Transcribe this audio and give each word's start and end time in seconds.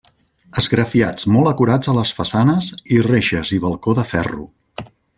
Esgrafiats 0.61 1.27
molt 1.35 1.49
acurats 1.51 1.91
a 1.91 1.95
les 1.99 2.13
façanes 2.21 2.73
i 2.97 2.99
reixes 3.13 3.55
i 3.59 3.63
balcó 3.67 3.97
de 4.01 4.11
ferro. 4.17 4.49